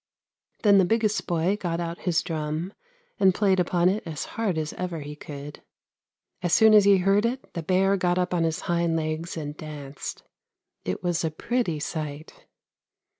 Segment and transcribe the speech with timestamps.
[0.63, 2.73] Then the biggest boy got out his drum,
[3.19, 5.61] and played upon it as hard as ever he could;
[6.41, 9.55] as soon as he heard it the bear got up on his hind legs and
[9.55, 10.23] danced;
[10.83, 12.47] it was a pretty sight.